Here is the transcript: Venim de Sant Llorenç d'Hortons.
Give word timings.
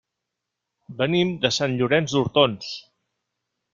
Venim 1.01 1.33
de 1.43 1.51
Sant 1.57 1.77
Llorenç 1.81 2.15
d'Hortons. 2.17 2.71